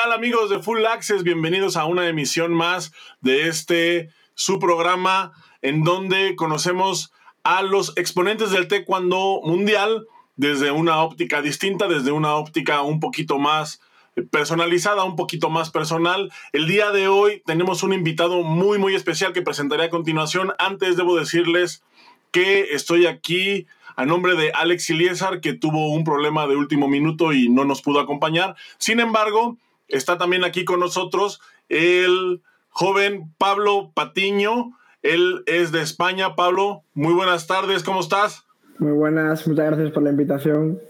[0.00, 1.24] ¿Qué tal amigos de Full Access?
[1.24, 2.90] Bienvenidos a una emisión más
[3.20, 7.12] de este su programa en donde conocemos
[7.42, 13.38] a los exponentes del taekwondo mundial desde una óptica distinta, desde una óptica un poquito
[13.38, 13.82] más
[14.30, 16.32] personalizada, un poquito más personal.
[16.54, 20.54] El día de hoy tenemos un invitado muy muy especial que presentaré a continuación.
[20.58, 21.82] Antes debo decirles
[22.30, 27.34] que estoy aquí a nombre de Alex Iliesar, que tuvo un problema de último minuto
[27.34, 28.56] y no nos pudo acompañar.
[28.78, 29.58] Sin embargo,
[29.90, 34.72] Está también aquí con nosotros el joven Pablo Patiño.
[35.02, 36.34] Él es de España.
[36.36, 38.44] Pablo, muy buenas tardes, ¿cómo estás?
[38.78, 40.80] Muy buenas, muchas gracias por la invitación.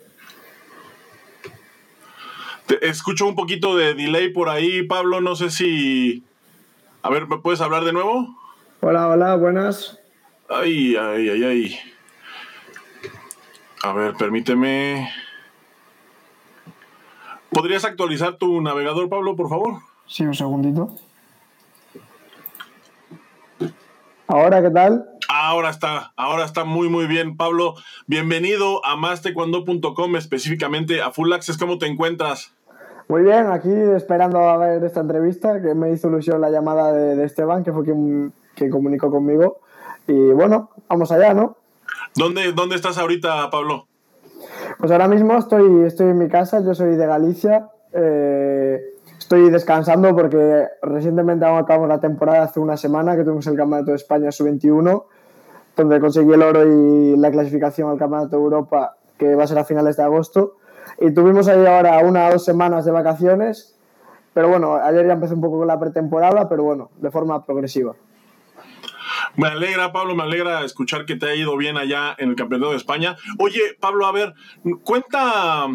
[2.67, 5.21] Te escucho un poquito de delay por ahí, Pablo.
[5.21, 6.23] No sé si.
[7.03, 8.37] A ver, ¿me puedes hablar de nuevo?
[8.81, 9.99] Hola, hola, buenas.
[10.49, 11.79] Ay, ay, ay, ay.
[13.83, 15.11] A ver, permíteme.
[17.61, 19.75] ¿Podrías actualizar tu navegador, Pablo, por favor?
[20.07, 20.95] Sí, un segundito.
[24.27, 25.05] ¿Ahora qué tal?
[25.29, 27.37] Ahora está, ahora está muy muy bien.
[27.37, 27.75] Pablo,
[28.07, 31.59] bienvenido a mastecuando.com, específicamente a Full Access.
[31.59, 32.55] ¿Cómo te encuentras?
[33.09, 37.23] Muy bien, aquí esperando a ver esta entrevista, que me hizo ilusión la llamada de,
[37.23, 39.61] Esteban, que fue quien, quien, comunicó conmigo.
[40.07, 41.59] Y bueno, vamos allá, ¿no?
[42.15, 43.90] ¿Dónde, dónde estás ahorita, Pablo?
[44.81, 47.69] Pues ahora mismo estoy, estoy en mi casa, yo soy de Galicia.
[47.93, 48.81] Eh,
[49.19, 53.99] estoy descansando porque recientemente acabamos la temporada hace una semana que tuvimos el Campeonato de
[53.99, 55.05] España Sub-21,
[55.77, 59.59] donde conseguí el oro y la clasificación al Campeonato de Europa, que va a ser
[59.59, 60.57] a finales de agosto.
[60.99, 63.77] Y tuvimos ahí ahora una o dos semanas de vacaciones,
[64.33, 67.97] pero bueno, ayer ya empecé un poco con la pretemporada, pero bueno, de forma progresiva.
[69.37, 72.73] Me alegra, Pablo, me alegra escuchar que te ha ido bien allá en el Campeonato
[72.73, 73.17] de España.
[73.39, 74.35] Oye, Pablo, a ver,
[74.85, 75.67] cuenta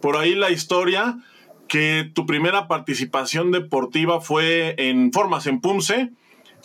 [0.00, 1.18] por ahí la historia
[1.68, 6.10] que tu primera participación deportiva fue en Formas en Punce,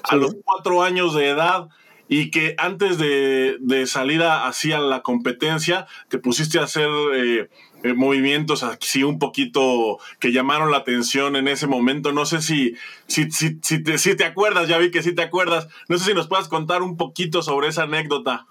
[0.04, 1.70] a los cuatro años de edad,
[2.08, 7.50] y que antes de, salir hacia la competencia te pusiste a hacer eh,
[7.96, 12.12] movimientos así un poquito que llamaron la atención en ese momento.
[12.12, 12.76] No sé si,
[13.08, 15.68] si, si, si, te, si te acuerdas, ya vi que sí te acuerdas.
[15.88, 18.46] No sé si nos puedas contar un poquito sobre esa anécdota.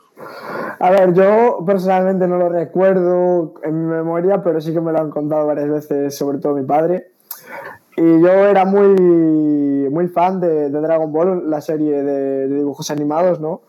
[0.78, 5.00] A ver, yo personalmente no lo recuerdo en mi memoria, pero sí que me lo
[5.00, 7.08] han contado varias veces, sobre todo mi padre.
[7.96, 13.40] Y yo era muy, muy fan de, Dragon Ball, la serie de, de, dibujos animados,
[13.40, 13.62] ¿no?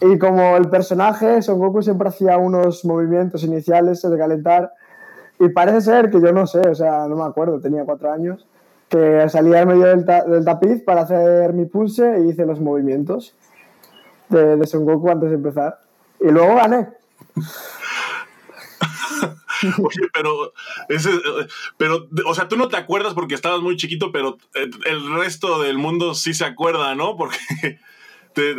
[0.00, 4.72] Y como el personaje, Son Goku siempre hacía unos movimientos iniciales de calentar
[5.38, 8.46] y parece ser que yo no sé, o sea, no me acuerdo, tenía cuatro años,
[8.88, 13.34] que salía en medio del, del tapiz para hacer mi pulse y hice los movimientos
[14.28, 15.78] de, de Son Goku antes de empezar.
[16.20, 16.88] Y luego gané.
[19.78, 20.52] Oye, pero,
[20.88, 21.10] ese,
[21.76, 25.78] pero, o sea, tú no te acuerdas porque estabas muy chiquito, pero el resto del
[25.78, 27.16] mundo sí se acuerda, ¿no?
[27.16, 27.36] Porque...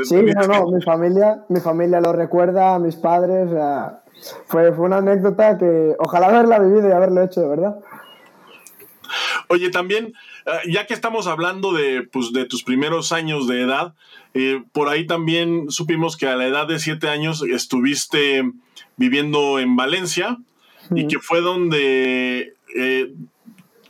[0.03, 4.03] sí, no, no, mi familia, mi familia lo recuerda, mis padres, o sea,
[4.45, 7.75] fue, fue una anécdota que ojalá haberla vivido y haberlo hecho, de verdad.
[9.49, 10.13] Oye, también,
[10.45, 13.93] eh, ya que estamos hablando de, pues, de tus primeros años de edad,
[14.33, 18.43] eh, por ahí también supimos que a la edad de siete años estuviste
[18.97, 20.37] viviendo en Valencia
[20.95, 23.13] y que fue donde eh,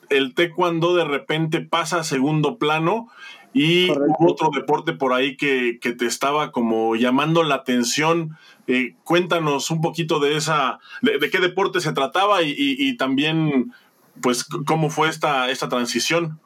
[0.09, 3.07] el taekwondo de repente pasa a segundo plano
[3.53, 8.35] y otro deporte por ahí que, que, te estaba como llamando la atención.
[8.65, 13.73] Eh, cuéntanos un poquito de esa, de, qué deporte se trataba y, también,
[14.21, 16.39] pues, cómo fue esta, esta transición.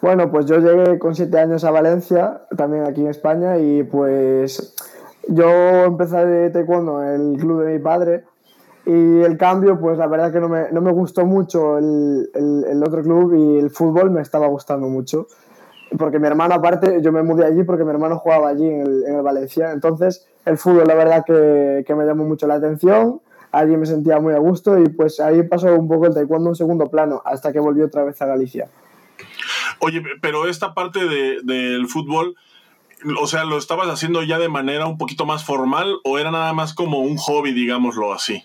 [0.00, 4.74] Bueno, pues yo llegué con siete años a Valencia, también aquí en España, y pues
[5.28, 5.48] yo
[5.84, 8.24] empecé de taekwondo en el club de mi padre,
[8.86, 12.82] y el cambio, pues la verdad que no me, no me gustó mucho el, el,
[12.82, 15.26] otro club y el fútbol me estaba gustando mucho.
[15.98, 19.04] Porque mi hermano, aparte, yo me mudé allí porque mi hermano jugaba allí en el,
[19.06, 19.70] en el Valencia.
[19.72, 23.20] Entonces, el fútbol, la verdad que, que, me llamó mucho la atención.
[23.52, 26.56] Allí me sentía muy a gusto y pues ahí pasó un poco el taekwondo en
[26.56, 28.68] segundo plano hasta que volví otra vez a Galicia.
[29.78, 32.34] Oye, pero esta parte de, del fútbol,
[33.20, 36.52] o sea, ¿lo estabas haciendo ya de manera un poquito más formal o era nada
[36.52, 38.42] más como un hobby, digámoslo así?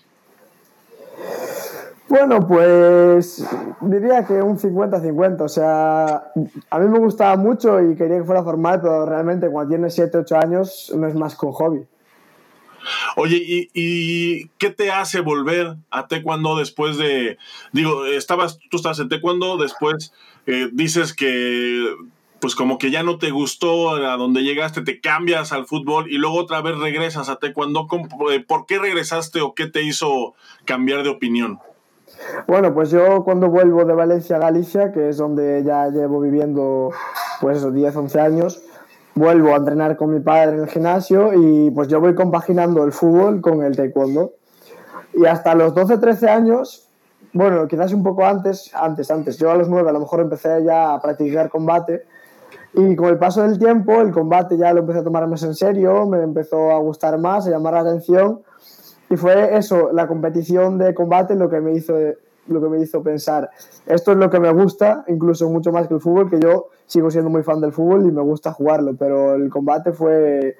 [2.08, 3.46] Bueno, pues
[3.80, 5.42] diría que un 50-50.
[5.42, 6.24] O sea,
[6.70, 10.18] a mí me gustaba mucho y quería que fuera formal, pero realmente cuando tienes 7,
[10.18, 11.86] 8 años no es más que un hobby.
[13.16, 17.38] Oye, ¿y, qué te hace volver a taekwondo después de,
[17.72, 20.12] digo, estabas, tú estabas en taekwondo, después
[20.46, 21.94] eh, dices que
[22.40, 26.16] pues como que ya no te gustó a donde llegaste, te cambias al fútbol y
[26.16, 27.86] luego otra vez regresas a taekwondo.
[28.46, 30.34] ¿Por qué regresaste o qué te hizo
[30.64, 31.58] cambiar de opinión?
[32.46, 36.90] Bueno, pues yo cuando vuelvo de Valencia a Galicia, que es donde ya llevo viviendo
[37.40, 38.62] pues esos 10, 11 años,
[39.14, 42.92] vuelvo a entrenar con mi padre en el gimnasio y pues yo voy compaginando el
[42.92, 44.32] fútbol con el taekwondo.
[45.12, 46.88] Y hasta los 12, 13 años,
[47.32, 50.64] bueno, quizás un poco antes, antes, antes, yo a los 9 a lo mejor empecé
[50.64, 52.04] ya a practicar combate
[52.72, 55.54] y con el paso del tiempo el combate ya lo empecé a tomar más en
[55.54, 58.42] serio, me empezó a gustar más, a llamar la atención
[59.08, 61.94] y fue eso, la competición de combate lo que me hizo
[62.46, 63.50] lo que me hizo pensar,
[63.86, 67.10] esto es lo que me gusta, incluso mucho más que el fútbol, que yo sigo
[67.10, 70.56] siendo muy fan del fútbol y me gusta jugarlo, pero el combate fue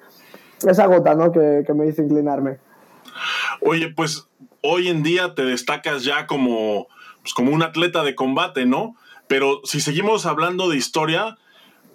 [0.64, 1.32] esa gota ¿no?
[1.32, 2.58] que, que me hizo inclinarme.
[3.62, 4.28] Oye, pues
[4.62, 6.86] hoy en día te destacas ya como,
[7.22, 8.94] pues como un atleta de combate, ¿no?
[9.26, 11.38] Pero si seguimos hablando de historia,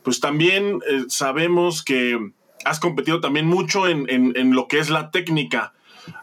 [0.06, 2.18] pues también eh, sabemos que
[2.64, 5.74] has competido también mucho en, en, lo que es la técnica.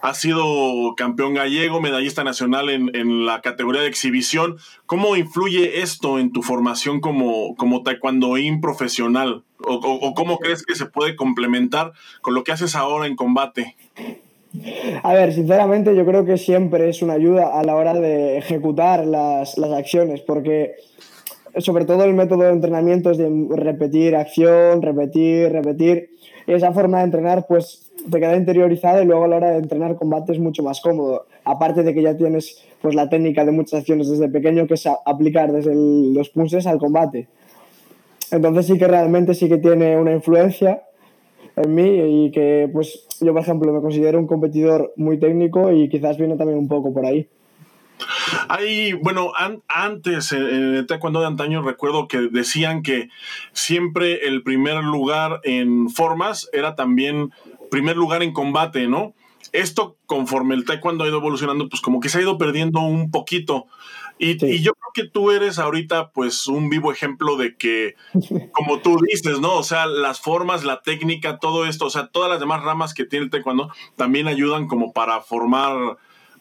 [0.01, 4.57] Has sido campeón gallego, medallista nacional en, en la categoría de exhibición.
[4.87, 9.43] ¿Cómo influye esto en tu formación como, como taekwondoín profesional?
[9.65, 11.93] ¿O, o, o cómo crees que se puede complementar
[12.23, 13.77] con lo que haces ahora en combate?
[15.03, 19.07] A ver, sinceramente yo creo que siempre es una ayuda a la hora de ejecutar
[19.07, 20.75] las, las acciones, porque
[21.59, 26.11] sobre todo el método de entrenamiento es de repetir acción, repetir, repetir.
[26.47, 29.97] Esa forma de entrenar pues te queda interiorizada y luego a la hora de entrenar
[29.97, 31.27] combate es mucho más cómodo.
[31.45, 34.89] Aparte de que ya tienes pues la técnica de muchas acciones desde pequeño que es
[35.05, 37.29] aplicar desde los punches al combate.
[38.31, 40.83] Entonces sí que realmente sí que tiene una influencia
[41.57, 45.89] en mí y que pues yo por ejemplo me considero un competidor muy técnico y
[45.89, 47.29] quizás viene también un poco por ahí.
[48.49, 53.09] Hay, bueno, an, antes en el taekwondo de antaño recuerdo que decían que
[53.53, 57.33] siempre el primer lugar en formas era también
[57.71, 59.15] primer lugar en combate, ¿no?
[59.53, 63.11] Esto conforme el taekwondo ha ido evolucionando, pues como que se ha ido perdiendo un
[63.11, 63.67] poquito.
[64.19, 64.47] Y, sí.
[64.47, 67.97] y, yo creo que tú eres ahorita pues un vivo ejemplo de que,
[68.53, 69.55] como tú dices, ¿no?
[69.55, 73.05] O sea, las formas, la técnica, todo esto, o sea, todas las demás ramas que
[73.05, 75.97] tiene el taekwondo también ayudan como para formar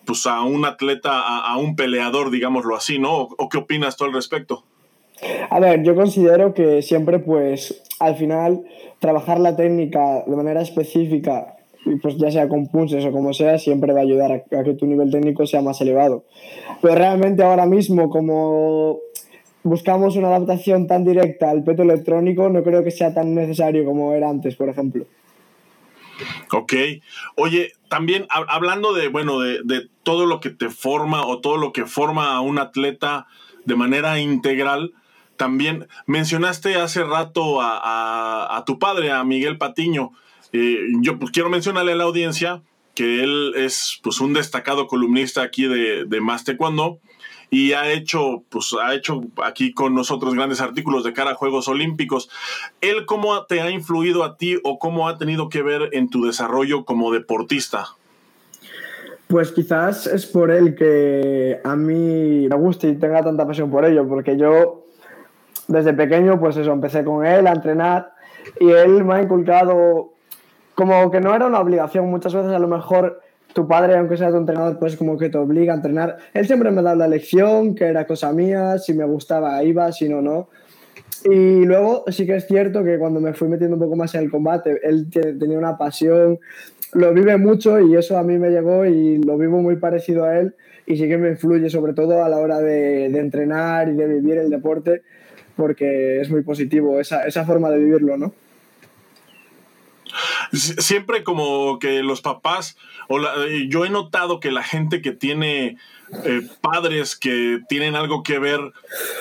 [0.06, 3.21] pues a un atleta, a, un peleador, digámoslo así, ¿no?
[3.21, 4.63] ¿O, ¿O, qué opinas tú al respecto?
[5.50, 8.63] A ver, yo considero que siempre, pues, al final,
[9.00, 11.56] trabajar la técnica de manera específica,
[12.01, 14.74] pues ya sea con punches o como sea, siempre va a ayudar a, a que
[14.74, 16.24] tu nivel técnico sea más elevado.
[16.81, 19.00] Pero realmente ahora mismo, como
[19.63, 24.13] buscamos una adaptación tan directa al peto electrónico, no creo que sea tan necesario como
[24.13, 25.06] era antes, por ejemplo.
[26.51, 26.73] Ok.
[27.35, 31.71] Oye, también hablando de, bueno, de, de, todo lo que te forma o todo lo
[31.73, 33.27] que forma a un atleta
[33.65, 34.94] de manera integral,
[35.38, 40.12] también mencionaste hace rato a, a, tu padre, a Miguel Patiño.
[40.53, 42.62] Eh, yo pues, quiero mencionarle a la audiencia
[42.95, 47.00] que él es pues, un destacado columnista aquí de, de Más Taekwondo
[47.53, 51.68] y ha hecho, pues, ha hecho aquí con nosotros grandes artículos de cara a Juegos
[51.68, 52.30] Olímpicos.
[52.80, 56.25] ¿Él cómo te ha influido a ti o cómo ha tenido que ver en tu
[56.25, 57.88] desarrollo como deportista?
[59.27, 63.83] Pues quizás es por él que a mí me guste y tenga tanta pasión por
[63.83, 64.86] ello, porque yo
[65.67, 68.13] desde pequeño, pues eso, empecé con él a entrenar
[68.62, 70.13] y él me ha inculcado
[70.74, 73.22] como que no era una obligación, muchas veces a lo mejor
[73.53, 76.17] tu padre, aunque sea tu entrenador, pues como que te obliga a entrenar.
[76.34, 80.10] Él siempre me da la lección, que era cosa mía, si me gustaba iba, si
[80.10, 80.50] no, no.
[81.25, 84.22] Y luego sí que es cierto que cuando me fui metiendo un poco más en
[84.22, 86.39] el combate, él tenía una pasión,
[86.93, 90.39] lo vive mucho y eso a mí me llegó y lo vivo muy parecido a
[90.39, 90.55] él
[90.86, 94.38] y sí que me influye sobre todo a la hora de, entrenar y de vivir
[94.38, 95.03] el deporte
[95.55, 98.34] porque es muy positivo esa forma de vivirlo, ¿no?
[100.53, 102.77] Siempre como que los papás,
[103.08, 103.34] o la,
[103.67, 105.77] yo he notado que la gente que tiene
[106.25, 108.60] eh, padres que tienen algo que ver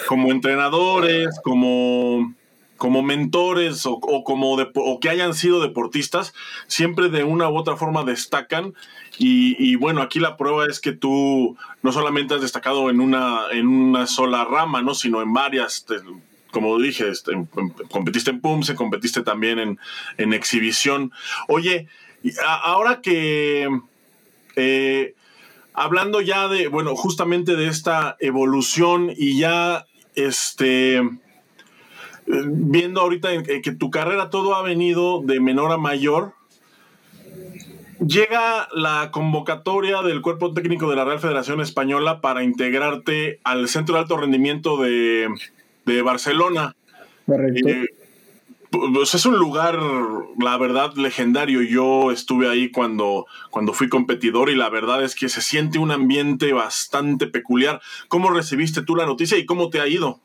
[0.09, 2.35] como entrenadores, como,
[2.77, 6.35] como mentores o, o como o que hayan sido deportistas,
[6.67, 8.75] siempre de una u otra forma destacan.
[9.19, 13.43] Y, y, bueno, aquí la prueba es que tú no solamente has destacado en una,
[13.53, 14.95] en una sola rama, ¿no?
[14.95, 15.85] sino en varias.
[15.85, 15.97] Te,
[16.53, 17.33] como dije, este,
[17.91, 19.79] competiste en PUMSE, competiste también en,
[20.19, 21.13] en exhibición.
[21.49, 21.89] Oye,
[22.45, 23.69] ahora que
[24.57, 25.15] eh,
[25.75, 31.03] hablando ya de, bueno, justamente de esta evolución y ya este
[32.27, 36.35] viendo ahorita que tu carrera todo ha venido de menor a mayor,
[37.99, 43.97] llega la convocatoria del cuerpo técnico de la Real Federación Española para integrarte al Centro
[43.97, 45.29] de Alto Rendimiento de,
[45.95, 46.75] de Barcelona.
[47.27, 47.69] Correcto.
[47.69, 47.87] Eh,
[48.71, 49.77] pues es un lugar,
[50.39, 51.63] la verdad, legendario.
[51.63, 55.91] Yo estuve ahí cuando, cuando fui competidor y la verdad es que se siente un
[55.91, 57.81] ambiente bastante peculiar.
[58.09, 60.21] ¿Cómo recibiste tú la noticia y cómo te ha ido?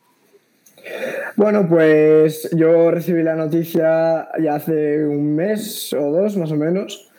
[1.35, 7.09] Bueno, pues yo recibí la noticia ya hace un mes o dos más o menos.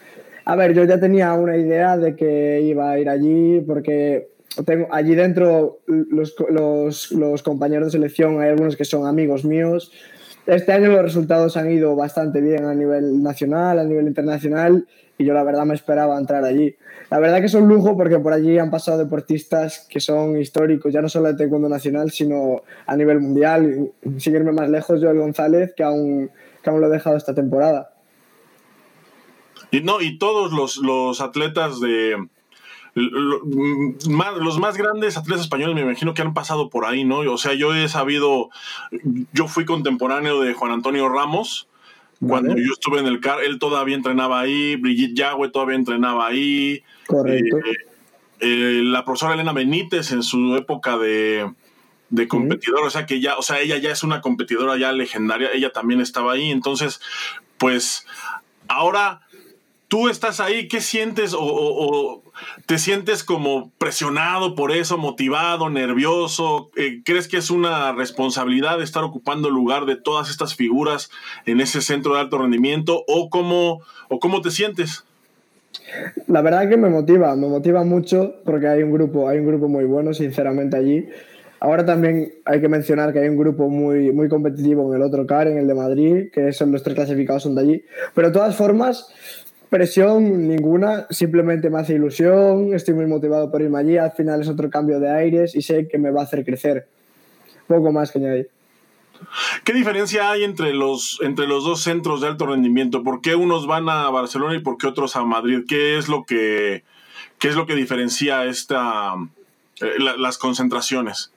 [0.45, 4.29] A ver, yo ya tenía una idea de que iba a ir allí porque
[4.65, 6.35] tengo allí dentro los,
[7.11, 9.93] los, compañeros de selección, hay algunos que son amigos míos
[10.47, 14.87] este año los resultados han ido bastante bien a nivel nacional, a nivel internacional,
[15.19, 16.77] y yo la verdad me esperaba entrar allí.
[17.11, 20.93] La verdad que es un lujo porque por allí han pasado deportistas que son históricos,
[20.93, 23.91] ya no solo de taekwondo nacional, sino a nivel mundial.
[24.19, 26.31] Sin más lejos, Joel González, que aún,
[26.63, 27.91] que aún lo he dejado esta temporada.
[29.73, 32.15] Y, no, y todos los, los atletas de,
[32.97, 37.19] los más grandes atletas españoles me imagino que han pasado por ahí, ¿no?
[37.19, 38.49] O sea, yo he sabido,
[39.33, 41.69] yo fui contemporáneo de Juan Antonio Ramos.
[42.27, 46.83] Cuando yo estuve en el CAR, él todavía entrenaba ahí, Brigitte Yagüe todavía entrenaba ahí.
[47.07, 47.59] Correcto.
[47.59, 47.77] Eh,
[48.41, 51.53] eh, la profesora Elena Benítez en su época de,
[52.09, 55.51] de competidor, o sea que ya, o sea, ella ya es una competidora ya legendaria,
[55.53, 57.01] ella también estaba ahí, entonces,
[57.59, 58.07] pues,
[58.69, 59.21] ahora
[59.89, 62.23] tú estás ahí, ¿qué sientes o,
[62.67, 66.71] te sientes como presionado por eso, motivado, nervioso?
[66.77, 71.11] Eh, ¿Crees que es una responsabilidad estar ocupando el lugar de todas estas figuras
[71.47, 75.05] en ese centro de alto rendimiento o cómo, o cómo te sientes?
[76.27, 79.69] La verdad que me motiva, me motiva mucho porque hay un grupo, hay un grupo
[79.69, 81.09] muy bueno, sinceramente allí.
[81.59, 85.27] Ahora también hay que mencionar que hay un grupo muy, muy competitivo en el otro
[85.27, 87.85] CAR, en el de Madrid, que son los tres clasificados son de allí.
[88.15, 89.09] Pero de todas formas,
[89.77, 94.49] Presión ninguna, simplemente me hace ilusión, estoy muy motivado por irme allí, al final es
[94.49, 96.89] otro cambio de aires y sé que me va a hacer crecer.
[97.67, 98.49] Poco más que añadir.
[99.65, 103.03] ¿Qué diferencia hay entre los, entre los dos centros de alto rendimiento?
[103.03, 105.65] ¿Por qué unos van a Barcelona y por qué otros a Madrid?
[105.69, 106.83] ¿Qué es lo que,
[107.39, 109.13] qué es lo que diferencia esta,
[109.83, 111.33] eh, las concentraciones?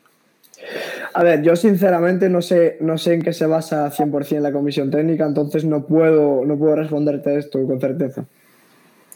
[1.13, 4.92] A ver, yo sinceramente no sé, no sé en qué se basa 100% la comisión
[4.92, 8.25] técnica, entonces no puedo, no puedo responderte esto con certeza.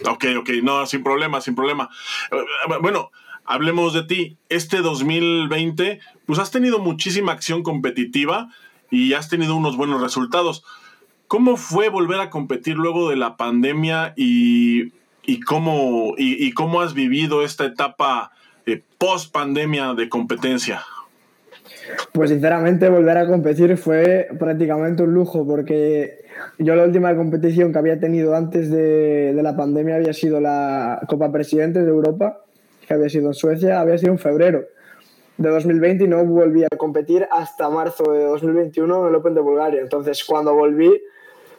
[0.08, 1.90] Ok, ok, no, sin problema, sin problema.
[2.32, 3.12] Eh, bueno,
[3.46, 4.38] hablemos de ti.
[4.50, 8.50] Este 2020, pues has tenido muchísima acción competitiva
[8.90, 10.64] y has tenido unos buenos resultados.
[11.28, 14.92] ¿Cómo fue volver a competir luego de la pandemia y,
[15.46, 18.32] cómo, y, cómo has vivido esta etapa
[18.66, 20.84] eh, post pandemia de competencia?
[22.12, 26.24] Pues sinceramente volver a competir fue prácticamente un lujo porque
[26.58, 31.32] yo la última competición que había tenido antes de, la pandemia había sido la Copa
[31.32, 32.44] Presidente de Europa,
[32.88, 34.66] que había sido en Suecia, había sido en febrero
[35.38, 39.42] de 2020 y no volví a competir hasta marzo de 2021 en el Open de
[39.42, 39.82] Bulgaria.
[39.82, 40.92] Entonces cuando volví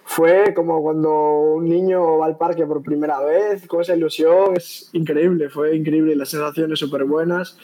[0.04, 4.90] fue como cuando un niño va al parque por primera vez, con esa ilusión, es
[4.92, 7.58] increíble, fue increíble, las sensaciones súper buenas,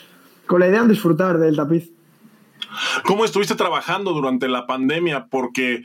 [0.47, 1.91] con la idea de disfrutar del tapiz.
[3.05, 5.27] ¿Cómo estuviste trabajando durante la pandemia?
[5.29, 5.83] Porque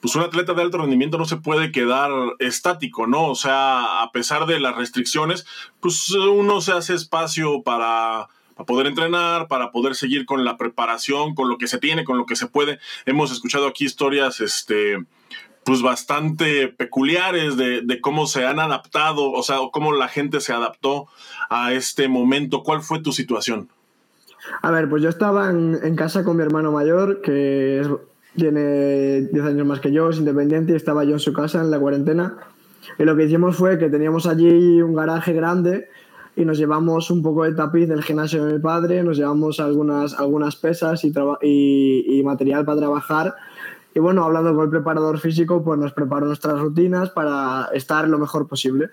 [0.00, 3.26] pues un atleta de alto rendimiento no se puede quedar estático, ¿no?
[3.26, 5.46] O sea, a pesar de las restricciones,
[5.80, 8.28] pues uno se hace espacio para,
[8.66, 12.26] poder entrenar, para poder seguir con la preparación, con lo que se tiene, con lo
[12.26, 12.78] que se puede.
[13.06, 15.04] Hemos escuchado aquí historias, este,
[15.64, 20.52] pues bastante peculiares de, de cómo se han adaptado, o sea, cómo la gente se
[20.52, 21.08] adaptó
[21.50, 22.62] a este momento.
[22.62, 23.68] ¿Cuál fue tu situación?
[24.62, 27.86] A ver, pues yo estaba en, casa con mi hermano mayor, que
[28.36, 31.70] tiene 10 años más que yo, es independiente, y estaba yo en su casa en
[31.70, 32.36] la cuarentena.
[32.98, 35.88] Y lo que hicimos fue que teníamos allí un garaje grande
[36.38, 40.14] y nos llevamos un poco de tapiz del gimnasio de mi padre, nos llevamos algunas,
[40.14, 41.12] algunas pesas y,
[41.42, 43.34] y, material para trabajar.
[43.92, 48.18] Y bueno, hablando con el preparador físico, pues nos preparó nuestras rutinas para estar lo
[48.18, 48.90] mejor posible.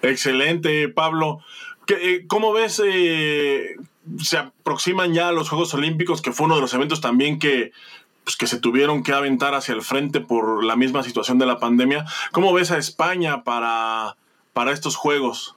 [0.00, 1.40] Excelente, Pablo.
[1.88, 2.82] Eh, ¿Cómo ves?
[2.84, 3.76] Eh,
[4.18, 7.72] se aproximan ya los Juegos Olímpicos, que fue uno de los eventos también que,
[8.24, 11.58] pues, que se tuvieron que aventar hacia el frente por la misma situación de la
[11.58, 12.04] pandemia.
[12.32, 14.16] ¿Cómo ves a España para,
[14.52, 15.54] para estos Juegos?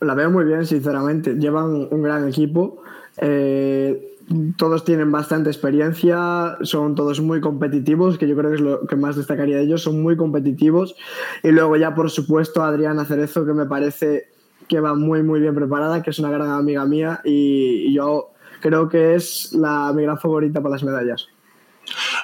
[0.00, 1.34] La veo muy bien, sinceramente.
[1.34, 2.82] Llevan un gran equipo.
[3.18, 4.10] Eh,
[4.56, 8.96] todos tienen bastante experiencia, son todos muy competitivos, que yo creo que es lo que
[8.96, 10.96] más destacaría de ellos, son muy competitivos.
[11.42, 14.33] Y luego ya, por supuesto, Adriana Cerezo, que me parece
[14.68, 18.30] que va muy, muy bien preparada, que es una gran amiga mía y, yo
[18.60, 21.28] creo que es la, mi gran favorita para las medallas.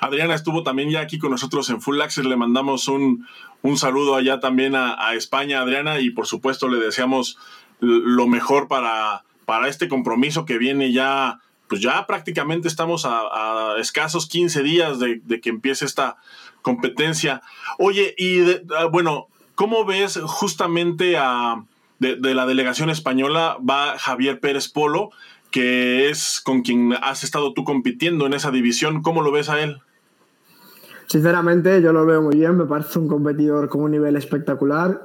[0.01, 2.25] Adriana estuvo también ya aquí con nosotros en Full Access.
[2.25, 3.27] Le mandamos un,
[3.63, 7.37] un saludo allá también a, España, Adriana, y por supuesto le deseamos
[7.81, 14.27] lo mejor para, para este compromiso que viene ya pues ya prácticamente estamos a, escasos
[14.27, 16.17] 15 días de, que empiece esta
[16.63, 17.43] competencia.
[17.79, 18.41] Oye, y
[18.77, 21.63] ah, bueno, ¿cómo ves justamente a,
[22.01, 25.11] de, de, la delegación española va Javier Pérez Polo,
[25.51, 29.03] que es con quien has estado tú compitiendo en esa división?
[29.03, 29.79] ¿Cómo lo ves a él?
[31.07, 35.01] Sinceramente, yo lo veo muy bien, me parece un competidor con un nivel espectacular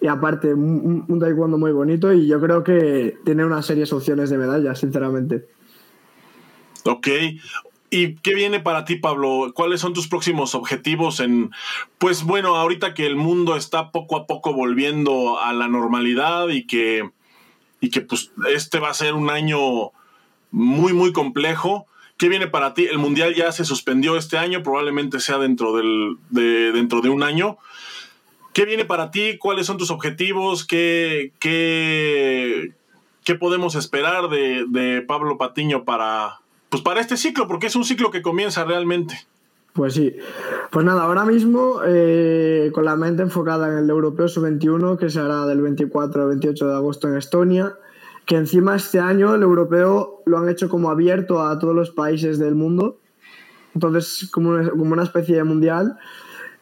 [0.00, 4.30] y aparte un, un taekwondo muy bonito y yo creo que tiene unas serias opciones
[4.30, 5.48] de medalla, sinceramente.
[6.84, 7.08] Ok.
[7.90, 9.52] ¿Y qué viene para ti, Pablo?
[9.54, 11.50] ¿Cuáles son tus próximos objetivos en,
[11.96, 16.66] pues bueno, ahorita que el mundo está poco a poco volviendo a la normalidad y
[16.66, 17.10] que,
[17.80, 19.92] y que pues este va a ser un año
[20.50, 21.86] muy, muy complejo?
[22.18, 22.84] ¿Qué viene para ti?
[22.84, 27.22] El Mundial ya se suspendió este año, probablemente sea dentro, del, de, dentro de un
[27.22, 27.56] año.
[28.52, 29.38] ¿Qué viene para ti?
[29.38, 30.66] ¿Cuáles son tus objetivos?
[30.66, 32.72] ¿Qué, qué,
[33.24, 36.40] qué podemos esperar de, de Pablo Patiño para,
[36.70, 39.26] pues para este ciclo, porque es un ciclo que comienza realmente.
[39.72, 40.16] Pues sí.
[40.70, 45.20] Pues nada, ahora mismo eh, con la mente enfocada en el Europeo Sub-21, que se
[45.20, 47.74] hará del 24 al 28 de agosto en Estonia,
[48.26, 52.38] que encima este año el Europeo lo han hecho como abierto a todos los países
[52.38, 52.98] del mundo,
[53.74, 55.96] entonces como una, como una especie de mundial.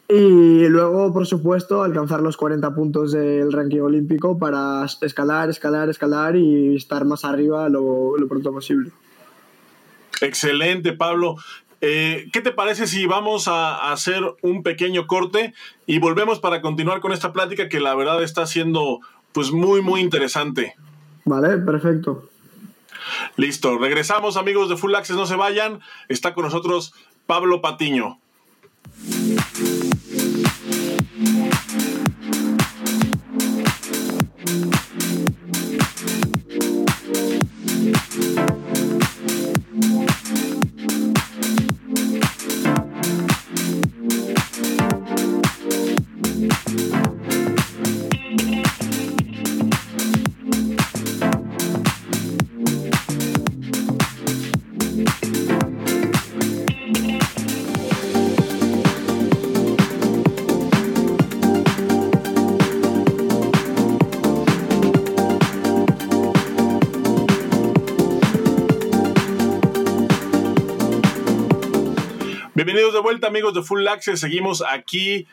[0.09, 6.37] Y luego, por supuesto, alcanzar los 40 puntos del ranking olímpico para escalar, escalar, escalar
[6.37, 8.93] y estar más arriba lo, lo pronto posible.
[10.21, 11.37] Excelente, Pablo.
[11.81, 15.53] Eh, ¿Qué te parece si vamos a, hacer un pequeño corte
[15.87, 19.01] y volvemos para continuar con esta plática que la verdad está siendo
[19.33, 20.75] pues muy muy interesante?
[21.25, 22.29] Vale, perfecto.
[23.37, 25.81] Listo, regresamos amigos de Full Access, no se vayan.
[26.09, 26.95] Está con nosotros
[27.27, 28.19] Pablo Patiño.
[73.07, 74.19] Vuelta amigos de Full Access.
[74.19, 75.29] Seguimos aquí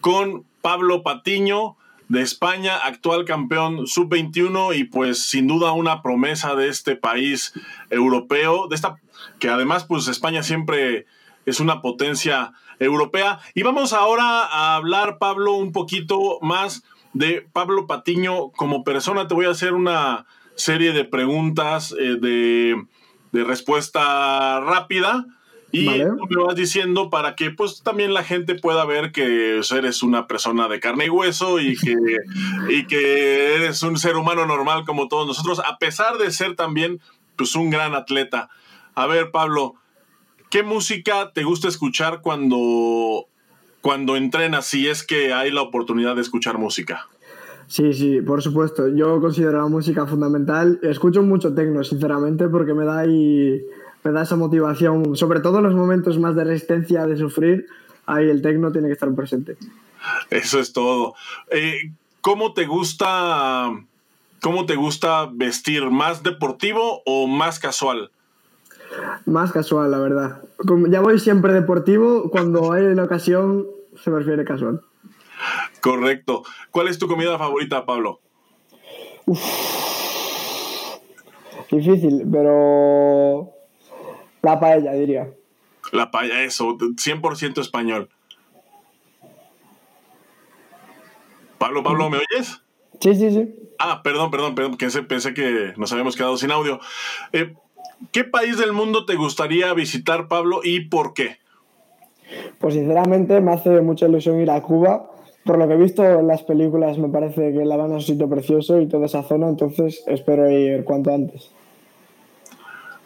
[0.00, 1.76] con Pablo Patiño
[2.08, 7.52] de España, actual campeón sub-21 y pues sin duda una promesa de este país
[7.90, 8.96] europeo, de esta
[9.38, 11.04] que además pues España siempre
[11.44, 13.40] es una potencia europea.
[13.52, 19.28] Y vamos ahora a hablar Pablo un poquito más de Pablo Patiño como persona.
[19.28, 22.86] Te voy a hacer una serie de preguntas eh, de,
[23.32, 25.26] de respuesta rápida
[25.70, 30.26] y me vas diciendo para que pues también la gente pueda ver que eres una
[30.26, 31.94] persona de carne y hueso y que,
[32.70, 37.00] y que eres un ser humano normal como todos nosotros, a pesar de ser también
[37.36, 38.48] pues un gran atleta.
[38.94, 39.74] A ver, Pablo,
[40.50, 43.26] ¿qué música te gusta escuchar cuando,
[43.82, 47.06] cuando entrenas, si es que hay la oportunidad de escuchar música?
[47.68, 48.88] Sí, sí, por supuesto.
[48.88, 50.80] Yo considero la música fundamental.
[50.82, 53.62] Escucho mucho tecno, sinceramente, porque me da ahí
[54.08, 57.66] me da esa motivación, sobre todo en los momentos más de resistencia, de sufrir,
[58.06, 59.58] ahí el tecno tiene que estar presente.
[60.30, 61.14] Eso es todo.
[61.50, 61.92] Eh,
[62.22, 63.70] ¿Cómo te gusta,
[64.40, 65.90] cómo te gusta vestir?
[65.90, 68.10] ¿Más deportivo o más casual?
[69.26, 70.42] Más casual, la verdad.
[70.88, 73.66] Ya voy siempre deportivo, cuando hay la ocasión
[74.02, 74.80] se prefiere casual.
[75.82, 76.44] Correcto.
[76.70, 78.20] ¿Cuál es tu comida favorita, Pablo?
[81.70, 83.57] Difícil, pero
[84.42, 85.30] la paella, diría.
[85.92, 88.08] La paella, eso, 100% español.
[91.58, 92.60] Pablo, Pablo, ¿me oyes?
[93.00, 93.54] Sí, sí, sí.
[93.78, 96.80] Ah, perdón, perdón, perdón, pensé, pensé que nos habíamos quedado sin audio.
[97.32, 97.54] Eh,
[98.12, 101.38] ¿Qué país del mundo te gustaría visitar, Pablo, y por qué?
[102.58, 105.10] Pues sinceramente me hace mucha ilusión ir a Cuba.
[105.44, 108.14] Por lo que he visto en las películas me parece que La Habana es un
[108.14, 111.50] sitio precioso y toda esa zona, entonces espero ir cuanto antes.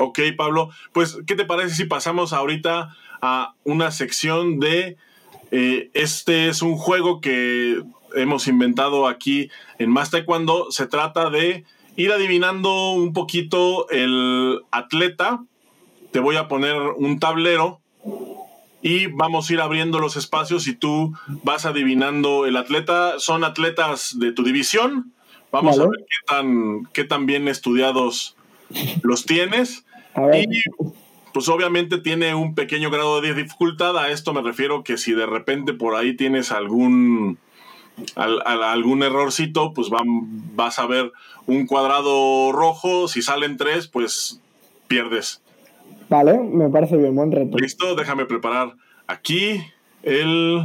[0.03, 4.97] Ok, Pablo, pues, ¿qué te parece si pasamos ahorita a una sección de...
[5.53, 7.83] Eh, este es un juego que
[8.15, 10.71] hemos inventado aquí en Más Taekwondo.
[10.71, 15.45] Se trata de ir adivinando un poquito el atleta.
[16.11, 17.81] Te voy a poner un tablero
[18.83, 23.19] y vamos a ir abriendo los espacios y tú vas adivinando el atleta.
[23.19, 25.13] Son atletas de tu división.
[25.53, 28.37] Vamos a ver qué tan, qué tan bien estudiados
[29.03, 29.85] los tienes.
[30.15, 30.45] A ver.
[30.51, 30.63] Y
[31.33, 33.97] pues obviamente tiene un pequeño grado de dificultad.
[33.99, 37.39] A esto me refiero que si de repente por ahí tienes algún,
[38.17, 41.11] al- al- algún errorcito, pues van- vas a ver
[41.47, 43.09] un cuadrado rojo.
[43.09, 44.41] Si salen tres, pues
[44.89, 45.41] pierdes.
[46.11, 47.57] Vale, me parece bien, buen reto.
[47.57, 48.75] Listo, déjame preparar
[49.07, 49.63] aquí
[50.03, 50.63] el.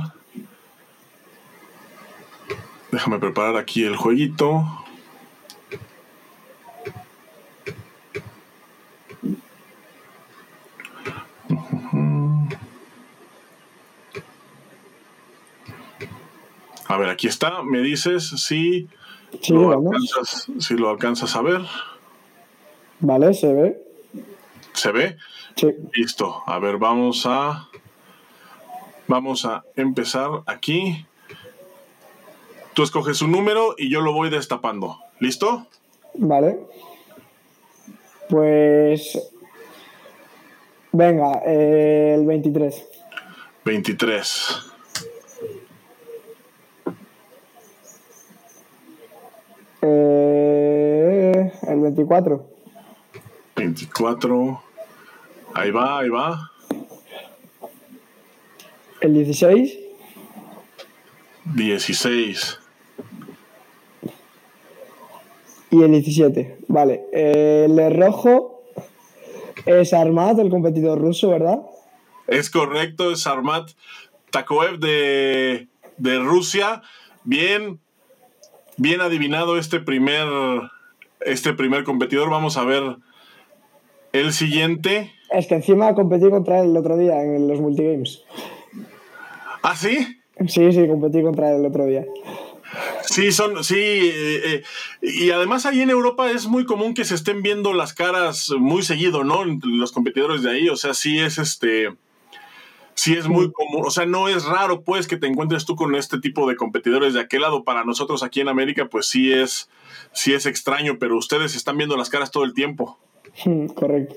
[2.91, 4.65] Déjame preparar aquí el jueguito.
[16.87, 17.63] A ver, aquí está.
[17.63, 18.87] Me dices si
[19.41, 19.93] Sí, lo vamos.
[19.93, 21.61] alcanzas, si lo alcanzas a ver.
[22.99, 23.81] Vale, se ve.
[24.73, 25.17] ¿Se ve?
[25.55, 25.67] Sí.
[25.93, 26.43] Listo.
[26.45, 27.67] A ver, vamos a.
[29.07, 31.05] Vamos a empezar aquí.
[32.73, 34.99] Tú escoges un número y yo lo voy destapando.
[35.19, 35.67] ¿Listo?
[36.13, 36.59] Vale.
[38.29, 39.17] Pues.
[40.91, 42.87] Venga, eh, el 23.
[43.65, 44.71] 23.
[49.81, 52.47] Eh, el 24.
[53.55, 54.63] 24.
[55.53, 56.51] Ahí va, ahí va.
[59.01, 59.77] El 16.
[61.55, 62.59] 16.
[65.71, 66.57] Y el 17.
[66.67, 67.03] Vale.
[67.11, 68.63] el de rojo
[69.65, 71.61] es Armat, el competidor ruso, ¿verdad?
[72.27, 73.71] Es correcto, es Armat
[74.31, 76.81] Takoev de, de Rusia.
[77.23, 77.79] Bien,
[78.77, 80.27] bien adivinado este primer,
[81.21, 82.29] este primer competidor.
[82.29, 82.97] Vamos a ver
[84.13, 85.11] el siguiente.
[85.31, 88.23] Es que encima competí contra él el otro día en los multigames.
[89.61, 90.21] ¿Ah, sí?
[90.47, 92.05] Sí, sí, competí contra él el otro día.
[93.01, 94.63] Sí, son, sí, eh, eh,
[95.01, 98.83] y además ahí en Europa es muy común que se estén viendo las caras muy
[98.83, 99.43] seguido, ¿no?
[99.43, 101.93] Entre Los competidores de ahí, o sea, sí es este,
[102.97, 105.95] sí es muy común, o sea, no es raro pues que te encuentres tú con
[105.95, 107.63] este tipo de competidores de aquel lado.
[107.63, 109.69] Para nosotros aquí en América, pues sí es,
[110.13, 112.97] sí es extraño, pero ustedes están viendo las caras todo el tiempo.
[113.75, 114.15] Correcto.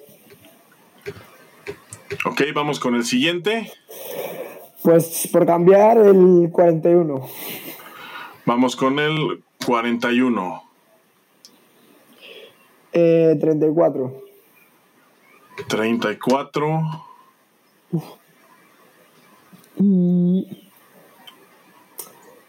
[2.25, 3.71] Ok, vamos con el siguiente.
[4.83, 7.29] Pues por cambiar el 41.
[8.47, 10.63] Vamos con el 41.
[12.93, 14.23] Eh, 34.
[15.69, 16.81] 34.
[17.93, 18.20] Y.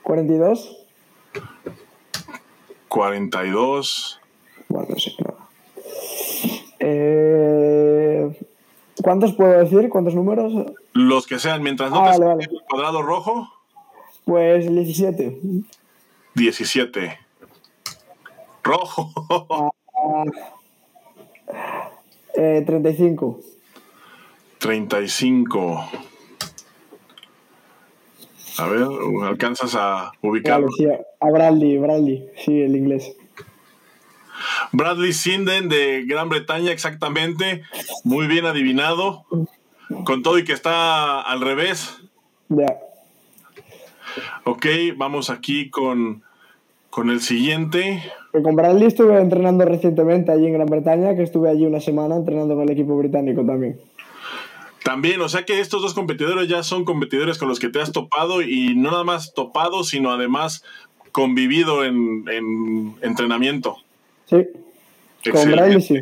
[0.03, 0.77] 42.
[2.89, 4.19] 42.
[4.67, 5.37] Bueno, no sé, no.
[6.79, 8.39] Eh,
[9.03, 9.89] ¿Cuántos puedo decir?
[9.89, 10.53] ¿Cuántos números?
[10.93, 12.43] Los que sean, mientras no Ah, te vale, vale.
[12.51, 13.47] el cuadrado rojo,
[14.25, 15.39] Pues el 17.
[16.35, 17.17] 17.
[18.63, 19.09] Rojo.
[22.35, 23.39] Eh, 35.
[24.59, 25.83] 35.
[28.57, 28.87] A ver,
[29.23, 30.61] alcanzas a ubicar.
[30.61, 30.85] Vale, sí,
[31.19, 33.15] a Bradley, Bradley, sí, el inglés.
[34.71, 37.63] Bradley Sinden de Gran Bretaña, exactamente.
[38.03, 39.25] Muy bien adivinado.
[40.05, 41.99] Con todo y que está al revés.
[42.49, 42.79] Ya.
[44.45, 46.23] Ok, vamos aquí con,
[46.89, 48.01] con el siguiente.
[48.31, 52.55] Con Bradley estuve entrenando recientemente allí en Gran Bretaña, que estuve allí una semana entrenando
[52.55, 53.79] con el equipo británico también.
[54.83, 57.91] También, o sea que estos dos competidores ya son competidores con los que te has
[57.91, 60.63] topado y no nada más topado, sino además
[61.11, 63.77] convivido en, en entrenamiento.
[64.25, 64.47] Sí,
[65.29, 65.99] con Bradley sí.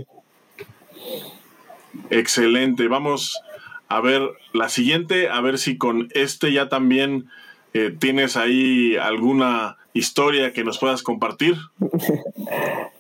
[2.09, 2.87] Excelente.
[2.87, 3.39] Vamos
[3.87, 4.21] a ver
[4.53, 7.27] la siguiente, a ver si con este ya también
[7.73, 11.57] eh, tienes ahí alguna historia que nos puedas compartir.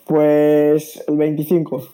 [0.05, 1.87] Pues el 25.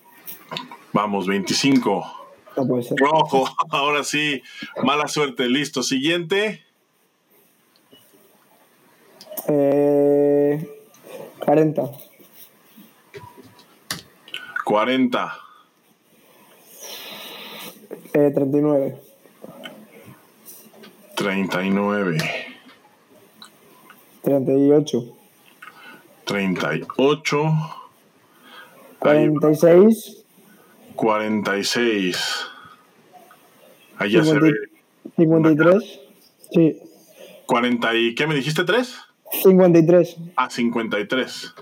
[0.93, 2.24] Vamos, 25.
[2.57, 2.97] No puede ser.
[2.97, 4.41] Rojo, ahora sí,
[4.83, 5.47] mala suerte.
[5.47, 6.63] Listo, siguiente.
[9.47, 10.67] Eh,
[11.39, 11.91] 40.
[14.63, 15.37] 40,
[18.13, 18.97] Eh, 39.
[21.15, 22.17] 39,
[24.23, 25.15] 38.
[26.25, 27.37] 38,
[29.01, 30.24] ahí va, 46.
[30.95, 32.47] 46.
[33.97, 34.53] Ahí ya se 50 ve.
[35.17, 35.99] 53.
[36.51, 36.77] Sí,
[37.45, 38.63] 40 y ¿qué me dijiste?
[38.63, 38.88] ¿3?
[39.43, 40.17] 53.
[40.36, 41.53] Ah, 53.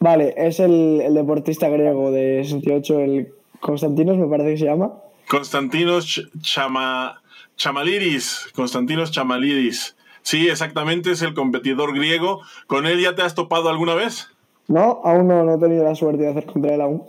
[0.00, 3.28] Vale, es el, el deportista griego de 68, el
[3.60, 4.92] Constantinos, me parece que se llama.
[5.28, 7.22] Constantinos Ch- Chama,
[7.56, 8.46] Chamalidis.
[8.54, 9.94] Constantinos Chamalidis.
[10.22, 12.40] Sí, exactamente, es el competidor griego.
[12.66, 14.28] ¿Con él ya te has topado alguna vez?
[14.66, 17.04] No, aún no, no he tenido la suerte de hacer contra él aún.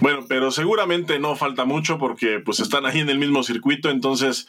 [0.00, 4.48] Bueno, pero seguramente no falta mucho porque pues están ahí en el mismo circuito, entonces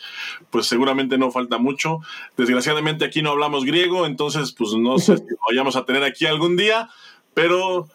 [0.49, 1.99] pues seguramente no falta mucho.
[2.35, 6.57] Desgraciadamente aquí no hablamos griego, entonces pues no sé si vayamos a tener aquí algún
[6.57, 6.89] día,
[7.33, 7.87] pero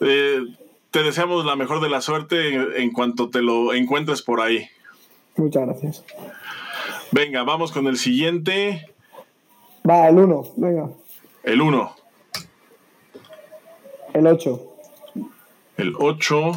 [0.00, 0.42] eh,
[0.90, 4.68] te deseamos la mejor de la suerte en, cuanto te lo encuentres por ahí.
[5.36, 6.04] Muchas gracias.
[7.12, 8.86] Venga, vamos con el siguiente.
[9.88, 10.90] Va, el 1, venga.
[11.42, 11.96] El 1.
[14.14, 14.69] El 8.
[15.80, 16.52] El 8.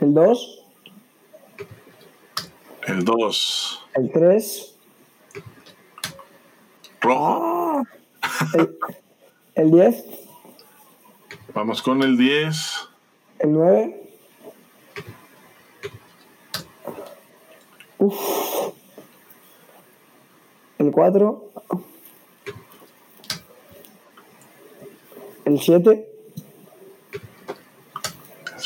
[0.00, 0.62] El 2.
[2.86, 3.86] El 2.
[3.94, 4.76] El 3.
[7.00, 7.86] Rojo.
[8.20, 8.66] Ah,
[9.54, 10.04] el 10.
[11.54, 12.88] Vamos con el 10.
[13.38, 14.10] El 9.
[17.96, 18.74] Uf.
[20.78, 21.50] El 4.
[25.46, 26.15] El 7.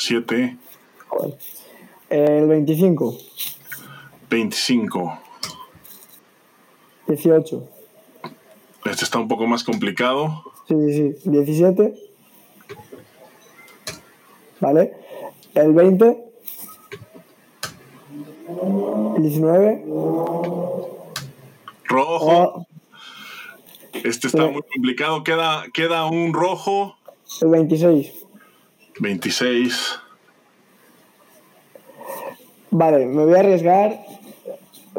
[0.01, 0.57] 7.
[2.09, 3.19] El 25.
[4.31, 5.19] 25.
[7.07, 7.69] 18.
[8.87, 10.43] Este está un poco más complicado.
[10.69, 11.31] Sí, sí, sí.
[11.31, 11.95] 17.
[14.61, 14.95] ¿Vale?
[15.55, 16.25] El 20.
[19.17, 19.85] El 19.
[21.85, 22.27] Rojo.
[22.31, 22.67] Oh,
[23.93, 25.23] Este está muy complicado.
[25.25, 26.97] Queda, queda un rojo.
[27.43, 28.15] el 26.
[29.01, 29.99] 26.
[32.71, 33.99] Vale, me voy a arriesgar,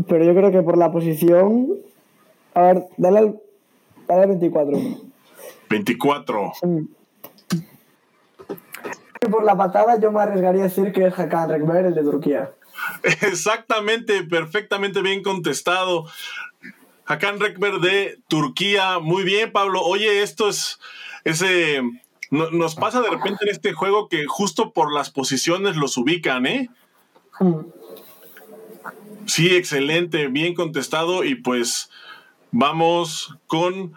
[0.08, 1.70] pero yo creo que por la posición.
[2.54, 3.40] A ver, dale al,
[4.08, 4.78] dale al 24.
[5.70, 6.54] 24.
[6.64, 6.80] Mm.
[9.30, 12.52] Por la patada yo me arriesgaría a decir que es Hakan Rekber, el de Turquía.
[13.04, 16.06] Exactamente, perfectamente bien contestado.
[17.06, 19.00] Hakan Rekber de Turquía.
[19.00, 19.82] Muy bien, Pablo.
[19.82, 20.80] Oye, esto es
[21.24, 21.82] ese.
[22.32, 26.46] No- nos pasa de repente en este juego que justo por las posiciones los ubican,
[26.48, 26.70] ¿eh?
[29.28, 31.24] Sí, excelente, bien contestado.
[31.24, 31.89] Y pues
[32.52, 33.94] vamos con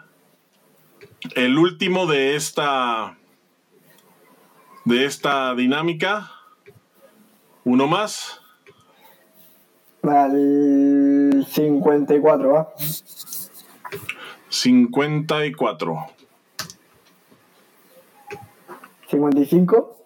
[1.35, 3.17] el último de esta.
[4.85, 6.31] de esta dinámica.
[7.63, 8.39] Uno más.
[10.03, 12.69] Al 54, va.
[14.49, 16.05] 54.
[19.09, 19.97] 55,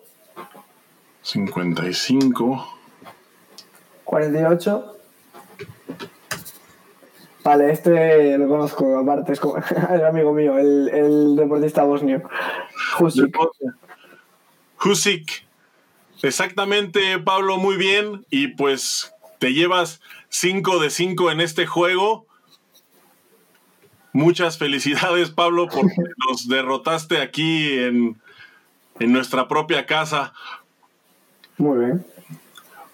[1.22, 2.76] 55.
[4.04, 4.96] 48.
[7.44, 9.72] Vale, este lo conozco, aparte es, como- es
[10.04, 12.24] amigo mío, el, el deportista bosnio.
[13.00, 13.36] Husic.
[14.84, 15.46] Husik.
[16.22, 18.26] Exactamente, Pablo, muy bien.
[18.30, 22.26] Y pues te llevas 5 de 5 en este juego.
[24.12, 25.96] Muchas felicidades, Pablo, porque
[26.30, 28.22] nos derrotaste aquí en,
[29.00, 30.34] en nuestra propia casa.
[31.58, 32.06] Muy bien.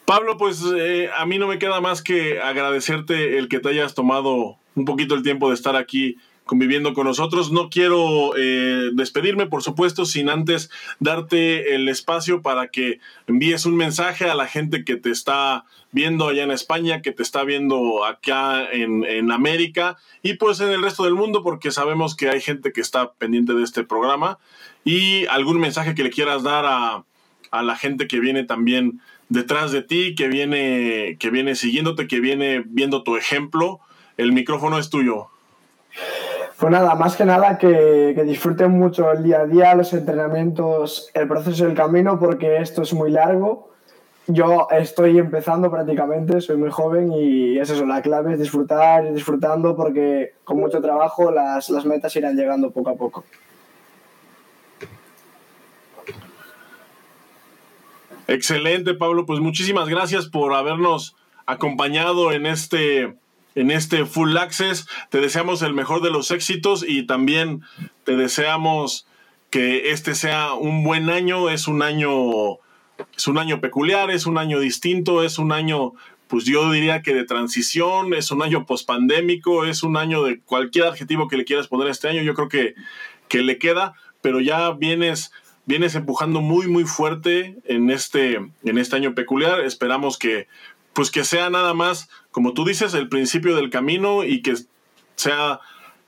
[0.06, 3.96] Pablo, pues eh, a mí no me queda más que agradecerte el que te hayas
[3.96, 7.52] tomado un poquito el tiempo de estar aquí conviviendo con nosotros.
[7.52, 13.76] No quiero eh, despedirme, por supuesto, sin antes darte el espacio para que envíes un
[13.76, 18.06] mensaje a la gente que te está viendo allá en España, que te está viendo
[18.06, 22.42] acá en, en América y pues en el resto del mundo, porque sabemos que hay
[22.42, 24.38] gente que está pendiente de este programa
[24.86, 27.04] y algún mensaje que le quieras dar a,
[27.52, 32.20] a la gente que viene también detrás de ti, que viene, que viene siguiéndote, que
[32.20, 33.80] viene viendo tu ejemplo.
[34.18, 35.28] El micrófono es tuyo.
[36.58, 41.28] Pues nada, más que nada que, disfruten mucho el día a día, los entrenamientos, el
[41.28, 43.72] proceso del camino, porque esto es muy largo.
[44.28, 49.14] Yo estoy empezando prácticamente, soy muy joven y es eso, la clave es disfrutar, ir
[49.14, 53.26] disfrutando, porque con mucho trabajo las, las metas irán llegando poco a poco.
[58.28, 59.26] Excelente, Pablo.
[59.26, 63.16] Pues muchísimas gracias por habernos acompañado en este,
[63.54, 64.88] en este Full Access.
[65.10, 67.62] Te deseamos el mejor de los éxitos y también
[68.04, 69.08] te deseamos
[69.52, 71.50] que este sea un buen año.
[71.50, 72.56] Es un año,
[73.16, 75.94] es un año peculiar, es un año distinto, es un año,
[76.28, 80.86] pues yo diría que de transición, es un año pospandémico, es un año de cualquier
[80.86, 82.24] adjetivo que le quieras poner este año.
[82.24, 82.74] Yo creo que,
[83.28, 85.32] que le queda, pero ya vienes
[85.66, 89.62] vienes empujando muy muy fuerte en este en este año peculiar.
[89.62, 90.48] Esperamos que
[90.94, 94.56] pues que sea nada más como tú dices el principio del camino y que
[95.16, 95.60] sea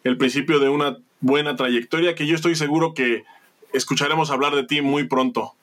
[0.03, 3.23] el principio de una buena trayectoria que yo estoy seguro que
[3.73, 5.53] escucharemos hablar de ti muy pronto.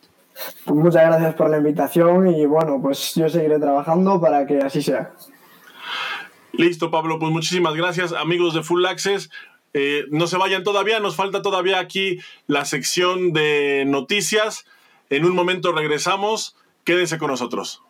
[0.65, 4.83] Pues muchas gracias por la invitación y bueno, pues yo seguiré trabajando para que así
[4.83, 5.13] sea.
[6.53, 9.31] listo Pablo pues muchísimas gracias amigos de Full Access
[9.75, 14.65] eh, no se vayan todavía, nos falta todavía aquí la sección de noticias.
[15.11, 16.57] En un momento regresamos.
[16.85, 17.83] Quédense con nosotros.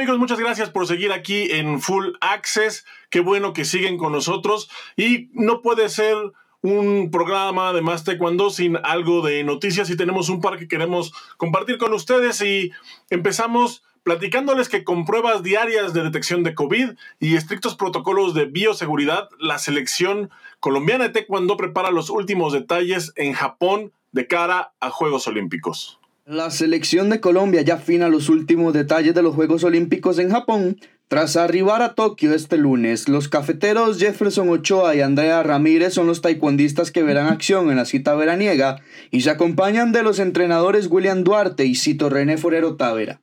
[0.00, 0.18] Amigos?
[0.18, 2.86] Muchas gracias por seguir aquí en Full Access.
[3.10, 4.70] Qué bueno que siguen con nosotros.
[4.96, 6.16] Y no puede ser
[6.62, 11.12] un programa de Más Taekwondo sin algo de noticias y tenemos un par que queremos
[11.36, 12.72] compartir con ustedes y
[13.10, 19.28] empezamos platicándoles que con pruebas diarias de detección de COVID y estrictos protocolos de bioseguridad,
[19.38, 25.26] la selección colombiana de Taekwondo prepara los últimos detalles en Japón de cara a Juegos
[25.26, 25.99] Olímpicos.
[26.30, 30.78] La selección de Colombia ya afina los últimos detalles de los Juegos Olímpicos en Japón.
[31.08, 36.20] Tras arribar a Tokio este lunes, los cafeteros Jefferson Ochoa y Andrea Ramírez son los
[36.20, 41.24] taekwondistas que verán acción en la cita veraniega y se acompañan de los entrenadores William
[41.24, 43.20] Duarte y Cito René Forero Távera.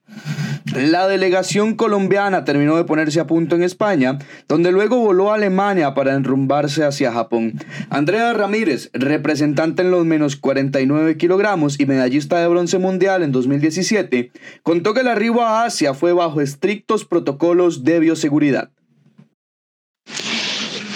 [0.74, 5.94] La delegación colombiana terminó de ponerse a punto en España, donde luego voló a Alemania
[5.94, 7.54] para enrumbarse hacia Japón.
[7.88, 14.30] Andrea Ramírez, representante en los menos 49 kilogramos y medallista de bronce mundial en 2017,
[14.62, 18.70] contó que el arribo a Asia fue bajo estrictos protocolos de bioseguridad.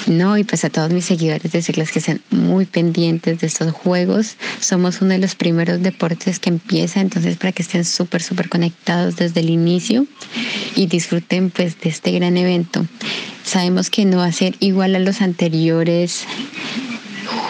[0.06, 4.36] No, y pues a todos mis seguidores decirles que sean muy pendientes de estos juegos.
[4.60, 9.16] Somos uno de los primeros deportes que empieza, entonces para que estén súper, súper conectados
[9.16, 10.06] desde el inicio
[10.74, 12.86] y disfruten pues de este gran evento.
[13.44, 16.24] Sabemos que no va a ser igual a los anteriores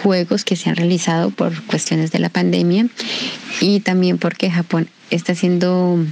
[0.01, 2.87] juegos que se han realizado por cuestiones de la pandemia
[3.61, 6.03] y también porque Japón está siendo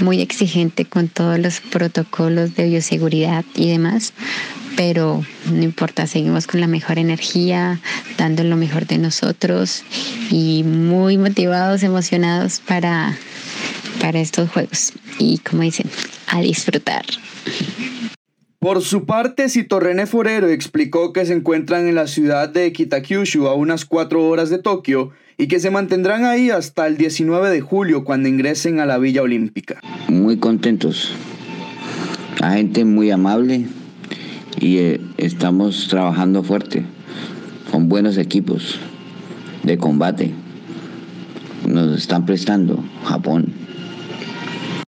[0.00, 4.12] muy exigente con todos los protocolos de bioseguridad y demás
[4.76, 7.80] pero no importa, seguimos con la mejor energía,
[8.18, 9.82] dando lo mejor de nosotros
[10.30, 13.16] y muy motivados, emocionados para,
[14.00, 14.92] para estos juegos.
[15.18, 15.90] Y como dicen,
[16.28, 17.04] a disfrutar.
[18.58, 23.46] Por su parte, Cito René Forero explicó que se encuentran en la ciudad de Kitakyushu
[23.46, 27.62] a unas cuatro horas de Tokio y que se mantendrán ahí hasta el 19 de
[27.62, 29.80] julio cuando ingresen a la Villa Olímpica.
[30.08, 31.14] Muy contentos.
[32.38, 33.66] La gente muy amable,
[34.58, 36.84] y eh, estamos trabajando fuerte
[37.70, 38.78] con buenos equipos
[39.62, 40.32] de combate.
[41.66, 43.52] Nos están prestando Japón.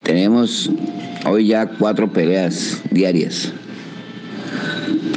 [0.04, 0.70] Tenemos
[1.26, 3.52] hoy ya cuatro peleas diarias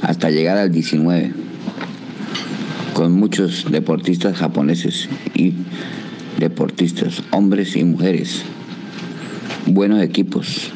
[0.02, 1.32] hasta llegar al 19
[2.94, 5.54] con muchos deportistas japoneses y
[6.38, 8.42] deportistas, hombres y mujeres.
[9.66, 10.72] Buenos equipos.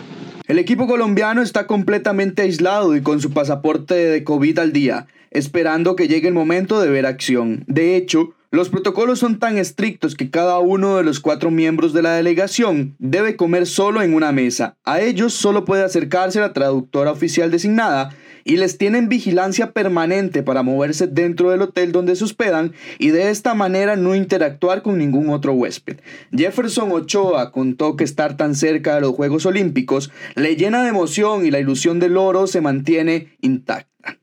[0.49, 5.95] El equipo colombiano está completamente aislado y con su pasaporte de COVID al día, esperando
[5.95, 7.65] que llegue el momento de ver acción.
[7.67, 12.01] De hecho, los protocolos son tan estrictos que cada uno de los cuatro miembros de
[12.01, 14.79] la delegación debe comer solo en una mesa.
[14.85, 18.17] A ellos solo puede acercarse la traductora oficial designada
[18.49, 23.31] y les tienen vigilancia permanente para moverse dentro del hotel donde se hospedan y de
[23.31, 25.99] esta manera no interactuar con ningún otro huésped.
[26.35, 31.45] Jefferson Ochoa contó que estar tan cerca de los Juegos Olímpicos le llena de emoción
[31.45, 34.17] y la ilusión del oro se mantiene intacta.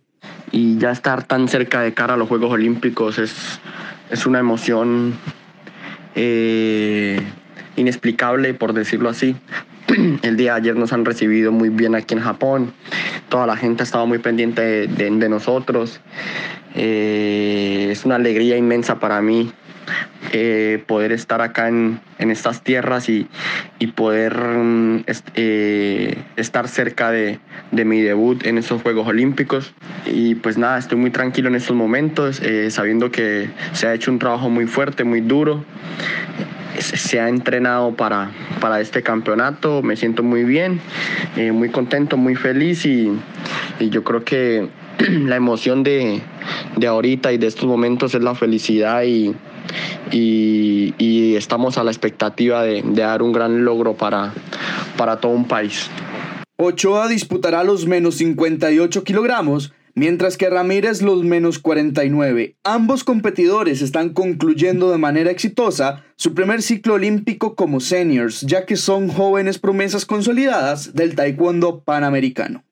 [0.52, 3.60] Y ya estar tan cerca de cara a los Juegos Olímpicos es,
[4.10, 5.14] es una emoción
[6.16, 7.22] eh,
[7.76, 9.36] inexplicable, por decirlo así.
[10.22, 12.74] El día de ayer nos han recibido muy bien aquí en Japón.
[13.30, 16.02] Toda la gente ha estado muy pendiente de, nosotros.
[16.76, 19.52] Eh, es una alegría inmensa para mí
[20.32, 23.28] eh, poder estar acá en, estas tierras y,
[23.96, 25.04] poder mm,
[25.36, 27.40] eh, estar cerca de,
[27.72, 29.74] de, mi debut en estos Juegos Olímpicos.
[30.06, 34.20] Y pues nada, estoy muy tranquilo en estos momentos, sabiendo que se ha hecho un
[34.20, 35.64] trabajo muy fuerte, muy duro
[36.80, 39.82] se ha entrenado para, para este campeonato.
[39.82, 40.80] Me siento muy bien,
[41.36, 43.12] eh, muy contento, muy feliz y,
[43.80, 44.70] yo creo que
[45.10, 46.22] la emoción de,
[46.88, 49.36] ahorita y de estos momentos es la felicidad y,
[50.12, 54.34] y, estamos a la expectativa de, dar un gran logro para,
[54.98, 55.90] para todo un país.
[56.58, 62.58] Ochoa disputará los menos 58 kilogramos mientras que Ramírez los menos 49.
[62.64, 68.76] Ambos competidores están concluyendo de manera exitosa su primer ciclo olímpico como seniors, ya que
[68.76, 72.65] son jóvenes promesas consolidadas del taekwondo panamericano.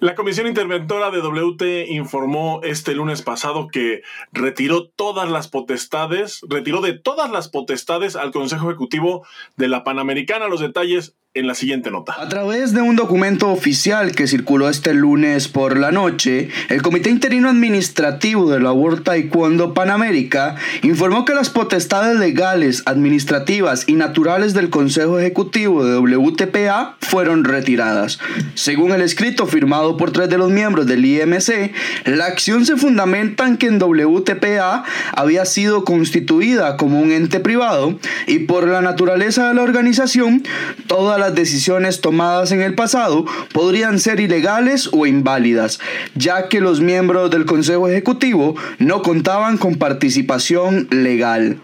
[0.00, 6.80] La Comisión Interventora de WT informó este lunes pasado que retiró todas las potestades, retiró
[6.80, 9.26] de todas las potestades al Consejo Ejecutivo
[9.56, 10.46] de la Panamericana.
[10.46, 12.14] Los detalles en la siguiente nota.
[12.18, 17.10] A través de un documento oficial que circuló este lunes por la noche, el Comité
[17.10, 24.54] Interino Administrativo de la World Taekwondo Panamérica informó que las potestades legales, administrativas y naturales
[24.54, 28.18] del Consejo Ejecutivo de WTPA fueron retiradas.
[28.54, 31.72] Según el escrito firmado por tres de los miembros del IMC,
[32.04, 37.98] la acción se fundamenta en que en WTPA había sido constituida como un ente privado
[38.26, 40.42] y por la naturaleza de la organización,
[40.86, 45.78] todas las decisiones tomadas en el pasado podrían ser ilegales o inválidas,
[46.14, 51.60] ya que los miembros del Consejo Ejecutivo no contaban con participación legal.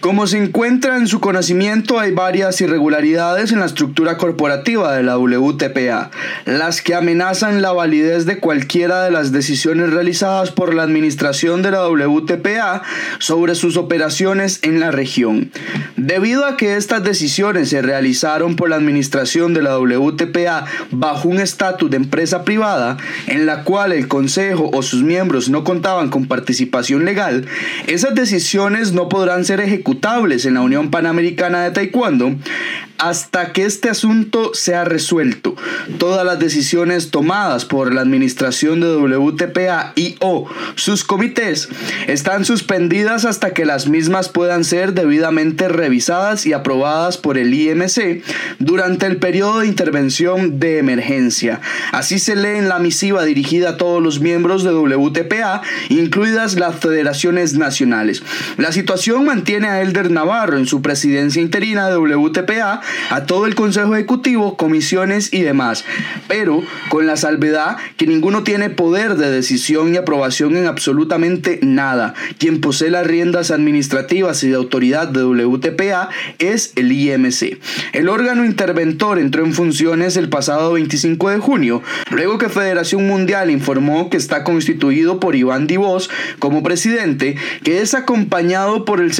[0.00, 5.18] Como se encuentra en su conocimiento, hay varias irregularidades en la estructura corporativa de la
[5.18, 6.10] WTPA,
[6.46, 11.72] las que amenazan la validez de cualquiera de las decisiones realizadas por la administración de
[11.72, 12.80] la WTPA
[13.18, 15.52] sobre sus operaciones en la región.
[15.96, 21.40] Debido a que estas decisiones se realizaron por la administración de la WTPA bajo un
[21.40, 22.96] estatus de empresa privada,
[23.26, 27.44] en la cual el Consejo o sus miembros no contaban con participación legal,
[27.86, 29.89] esas decisiones no podrán ser ejecutadas
[30.44, 32.36] en la Unión Panamericana de Taekwondo
[33.00, 35.56] hasta que este asunto sea resuelto.
[35.98, 41.70] Todas las decisiones tomadas por la administración de WTPA y o sus comités
[42.06, 48.22] están suspendidas hasta que las mismas puedan ser debidamente revisadas y aprobadas por el IMC
[48.58, 51.60] durante el periodo de intervención de emergencia.
[51.92, 56.76] Así se lee en la misiva dirigida a todos los miembros de WTPA, incluidas las
[56.76, 58.22] federaciones nacionales.
[58.58, 63.54] La situación mantiene a Elder Navarro en su presidencia interina de WTPA a todo el
[63.54, 65.84] Consejo Ejecutivo, comisiones y demás,
[66.28, 72.14] pero con la salvedad que ninguno tiene poder de decisión y aprobación en absolutamente nada.
[72.38, 76.08] Quien posee las riendas administrativas y de autoridad de WTPA
[76.38, 77.58] es el IMC.
[77.92, 83.50] El órgano interventor entró en funciones el pasado 25 de junio, luego que Federación Mundial
[83.50, 89.12] informó que está constituido por Iván Divos como presidente, que es acompañado por el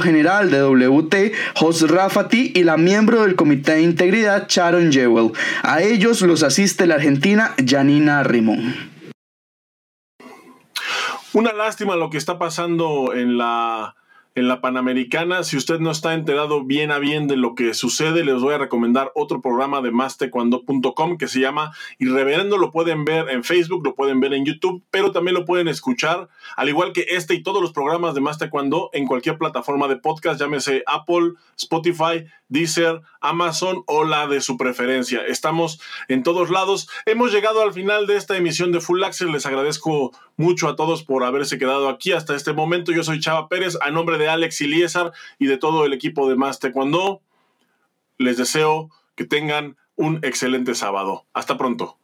[0.00, 5.32] general de WT, Jos Rafati, y la miembro del Comité de Integridad Sharon Jewell.
[5.62, 8.92] A ellos los asiste la argentina Janina Rimón.
[11.34, 13.94] Una lástima lo que está pasando en la
[14.34, 15.44] en la Panamericana.
[15.44, 18.58] Si usted no está enterado bien a bien de lo que sucede, les voy a
[18.58, 22.58] recomendar otro programa de mastecuando.com que se llama Irreverendo.
[22.58, 26.28] Lo pueden ver en Facebook, lo pueden ver en YouTube, pero también lo pueden escuchar,
[26.56, 30.40] al igual que este y todos los programas de Mastecuando en cualquier plataforma de podcast,
[30.40, 35.22] llámese Apple, Spotify, Deezer, Amazon o la de su preferencia.
[35.26, 36.88] Estamos en todos lados.
[37.06, 39.30] Hemos llegado al final de esta emisión de Full Access.
[39.30, 40.12] Les agradezco
[40.42, 42.92] mucho a todos por haberse quedado aquí hasta este momento.
[42.92, 46.34] Yo soy Chava Pérez, a nombre de Alex Iliesar y de todo el equipo de
[46.34, 47.22] Más Taekwondo.
[48.18, 51.24] Les deseo que tengan un excelente sábado.
[51.32, 51.96] Hasta pronto.